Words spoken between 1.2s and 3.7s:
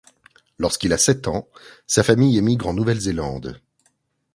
ans, sa famille émigre en Nouvelle-Zélande.